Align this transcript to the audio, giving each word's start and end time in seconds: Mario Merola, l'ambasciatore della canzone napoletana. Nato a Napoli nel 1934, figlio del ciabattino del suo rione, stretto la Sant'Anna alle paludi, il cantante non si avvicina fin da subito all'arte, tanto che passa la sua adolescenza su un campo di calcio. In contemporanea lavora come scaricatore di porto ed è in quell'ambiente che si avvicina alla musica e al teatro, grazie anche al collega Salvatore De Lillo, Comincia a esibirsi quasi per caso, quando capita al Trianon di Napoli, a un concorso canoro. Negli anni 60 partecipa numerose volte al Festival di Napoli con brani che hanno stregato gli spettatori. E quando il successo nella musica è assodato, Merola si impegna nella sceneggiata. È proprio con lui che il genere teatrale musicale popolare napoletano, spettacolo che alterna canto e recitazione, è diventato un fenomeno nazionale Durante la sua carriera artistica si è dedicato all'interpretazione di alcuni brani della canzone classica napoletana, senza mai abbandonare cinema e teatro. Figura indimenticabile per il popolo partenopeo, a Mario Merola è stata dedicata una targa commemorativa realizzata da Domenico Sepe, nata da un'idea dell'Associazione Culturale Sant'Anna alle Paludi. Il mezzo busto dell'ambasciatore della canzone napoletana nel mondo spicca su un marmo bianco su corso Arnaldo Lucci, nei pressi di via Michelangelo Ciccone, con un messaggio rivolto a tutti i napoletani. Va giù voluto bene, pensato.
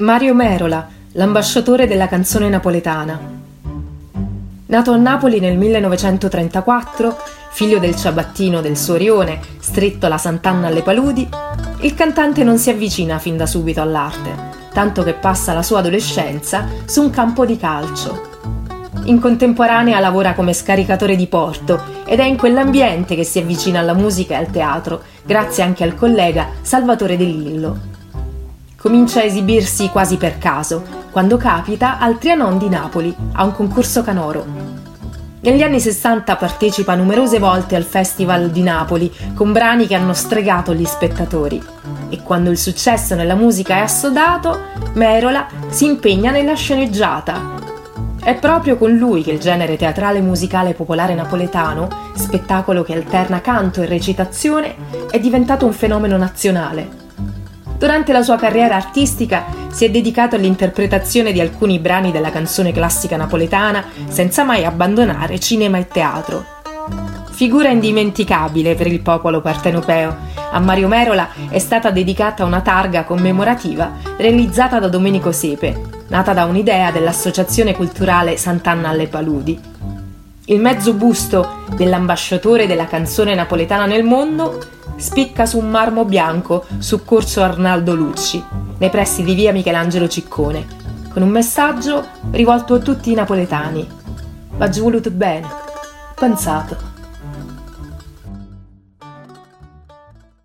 Mario 0.00 0.32
Merola, 0.32 0.88
l'ambasciatore 1.12 1.86
della 1.86 2.08
canzone 2.08 2.48
napoletana. 2.48 3.20
Nato 4.64 4.92
a 4.92 4.96
Napoli 4.96 5.40
nel 5.40 5.58
1934, 5.58 7.18
figlio 7.50 7.78
del 7.78 7.94
ciabattino 7.94 8.62
del 8.62 8.78
suo 8.78 8.94
rione, 8.94 9.40
stretto 9.58 10.08
la 10.08 10.16
Sant'Anna 10.16 10.68
alle 10.68 10.80
paludi, 10.80 11.28
il 11.80 11.92
cantante 11.92 12.42
non 12.44 12.56
si 12.56 12.70
avvicina 12.70 13.18
fin 13.18 13.36
da 13.36 13.44
subito 13.44 13.82
all'arte, 13.82 14.30
tanto 14.72 15.02
che 15.02 15.12
passa 15.12 15.52
la 15.52 15.62
sua 15.62 15.80
adolescenza 15.80 16.66
su 16.86 17.02
un 17.02 17.10
campo 17.10 17.44
di 17.44 17.58
calcio. 17.58 18.28
In 19.04 19.20
contemporanea 19.20 20.00
lavora 20.00 20.32
come 20.32 20.54
scaricatore 20.54 21.14
di 21.14 21.26
porto 21.26 21.78
ed 22.06 22.20
è 22.20 22.24
in 22.24 22.38
quell'ambiente 22.38 23.14
che 23.14 23.24
si 23.24 23.38
avvicina 23.38 23.80
alla 23.80 23.92
musica 23.92 24.32
e 24.32 24.38
al 24.38 24.50
teatro, 24.50 25.02
grazie 25.24 25.62
anche 25.62 25.84
al 25.84 25.94
collega 25.94 26.48
Salvatore 26.62 27.18
De 27.18 27.24
Lillo, 27.24 27.98
Comincia 28.80 29.20
a 29.20 29.24
esibirsi 29.24 29.90
quasi 29.90 30.16
per 30.16 30.38
caso, 30.38 30.82
quando 31.10 31.36
capita 31.36 31.98
al 31.98 32.16
Trianon 32.16 32.56
di 32.56 32.70
Napoli, 32.70 33.14
a 33.32 33.44
un 33.44 33.52
concorso 33.52 34.02
canoro. 34.02 34.42
Negli 35.40 35.60
anni 35.60 35.78
60 35.78 36.34
partecipa 36.36 36.94
numerose 36.94 37.38
volte 37.38 37.76
al 37.76 37.82
Festival 37.82 38.48
di 38.50 38.62
Napoli 38.62 39.12
con 39.34 39.52
brani 39.52 39.86
che 39.86 39.94
hanno 39.94 40.14
stregato 40.14 40.72
gli 40.72 40.86
spettatori. 40.86 41.62
E 42.08 42.22
quando 42.22 42.48
il 42.48 42.56
successo 42.56 43.14
nella 43.14 43.34
musica 43.34 43.74
è 43.74 43.80
assodato, 43.80 44.58
Merola 44.94 45.46
si 45.68 45.84
impegna 45.84 46.30
nella 46.30 46.54
sceneggiata. 46.54 47.58
È 48.18 48.34
proprio 48.36 48.78
con 48.78 48.96
lui 48.96 49.22
che 49.22 49.32
il 49.32 49.40
genere 49.40 49.76
teatrale 49.76 50.22
musicale 50.22 50.72
popolare 50.72 51.14
napoletano, 51.14 51.86
spettacolo 52.14 52.82
che 52.82 52.94
alterna 52.94 53.42
canto 53.42 53.82
e 53.82 53.86
recitazione, 53.86 54.74
è 55.10 55.20
diventato 55.20 55.66
un 55.66 55.74
fenomeno 55.74 56.16
nazionale 56.16 56.99
Durante 57.80 58.12
la 58.12 58.22
sua 58.22 58.36
carriera 58.36 58.76
artistica 58.76 59.46
si 59.70 59.86
è 59.86 59.90
dedicato 59.90 60.36
all'interpretazione 60.36 61.32
di 61.32 61.40
alcuni 61.40 61.78
brani 61.78 62.12
della 62.12 62.30
canzone 62.30 62.72
classica 62.72 63.16
napoletana, 63.16 63.82
senza 64.06 64.44
mai 64.44 64.66
abbandonare 64.66 65.40
cinema 65.40 65.78
e 65.78 65.88
teatro. 65.88 66.44
Figura 67.30 67.70
indimenticabile 67.70 68.74
per 68.74 68.86
il 68.86 69.00
popolo 69.00 69.40
partenopeo, 69.40 70.14
a 70.50 70.58
Mario 70.58 70.88
Merola 70.88 71.30
è 71.48 71.58
stata 71.58 71.90
dedicata 71.90 72.44
una 72.44 72.60
targa 72.60 73.04
commemorativa 73.04 73.92
realizzata 74.18 74.78
da 74.78 74.88
Domenico 74.88 75.32
Sepe, 75.32 75.80
nata 76.08 76.34
da 76.34 76.44
un'idea 76.44 76.90
dell'Associazione 76.90 77.74
Culturale 77.74 78.36
Sant'Anna 78.36 78.90
alle 78.90 79.06
Paludi. 79.06 79.58
Il 80.44 80.60
mezzo 80.60 80.92
busto 80.92 81.62
dell'ambasciatore 81.74 82.66
della 82.66 82.86
canzone 82.86 83.34
napoletana 83.34 83.86
nel 83.86 84.04
mondo 84.04 84.58
spicca 85.00 85.46
su 85.46 85.58
un 85.58 85.70
marmo 85.70 86.04
bianco 86.04 86.66
su 86.78 87.04
corso 87.04 87.42
Arnaldo 87.42 87.94
Lucci, 87.94 88.42
nei 88.78 88.90
pressi 88.90 89.22
di 89.22 89.34
via 89.34 89.52
Michelangelo 89.52 90.06
Ciccone, 90.06 90.66
con 91.10 91.22
un 91.22 91.30
messaggio 91.30 92.06
rivolto 92.30 92.74
a 92.74 92.78
tutti 92.78 93.10
i 93.10 93.14
napoletani. 93.14 93.88
Va 94.56 94.68
giù 94.68 94.82
voluto 94.82 95.10
bene, 95.10 95.48
pensato. 96.14 96.99